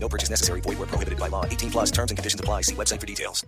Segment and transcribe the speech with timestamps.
[0.00, 0.60] No purchase necessary.
[0.62, 1.44] Void where prohibited by law.
[1.44, 2.62] 18 plus terms and conditions apply.
[2.62, 3.44] See website for details.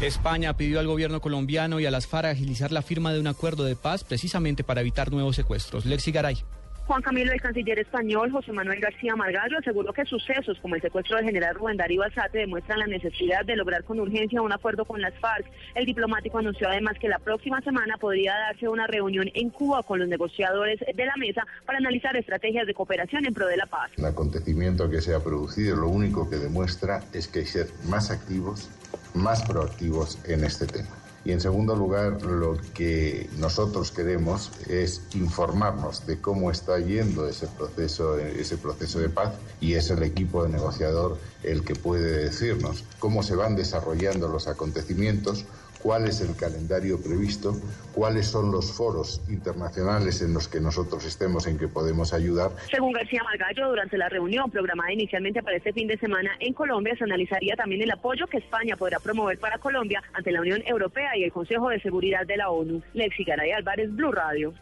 [0.00, 3.64] España pidió al gobierno colombiano y a las FARC agilizar la firma de un acuerdo
[3.64, 5.86] de paz precisamente para evitar nuevos secuestros.
[5.86, 6.44] Lexi Garay.
[6.88, 11.16] Juan Camilo, el canciller español José Manuel García Margallo, aseguró que sucesos como el secuestro
[11.16, 15.02] del general Rubén Darío Alzate demuestran la necesidad de lograr con urgencia un acuerdo con
[15.02, 15.44] las FARC.
[15.74, 19.98] El diplomático anunció además que la próxima semana podría darse una reunión en Cuba con
[19.98, 23.90] los negociadores de la mesa para analizar estrategias de cooperación en pro de la paz.
[23.98, 27.66] El acontecimiento que se ha producido lo único que demuestra es que hay que ser
[27.84, 28.70] más activos,
[29.12, 31.07] más proactivos en este tema.
[31.24, 37.48] Y en segundo lugar, lo que nosotros queremos es informarnos de cómo está yendo ese
[37.48, 42.84] proceso, ese proceso de paz y es el equipo de negociador el que puede decirnos
[42.98, 45.44] cómo se van desarrollando los acontecimientos,
[45.82, 47.54] cuál es el calendario previsto,
[47.94, 52.52] cuáles son los foros internacionales en los que nosotros estemos en que podemos ayudar.
[52.70, 56.94] Según García Margallo, durante la reunión programada inicialmente para este fin de semana en Colombia,
[56.96, 61.16] se analizaría también el apoyo que España podrá promover para Colombia ante la Unión Europea
[61.16, 62.82] y el Consejo de Seguridad de la ONU.
[62.94, 64.54] Lexi Garay Álvarez, Blue Radio.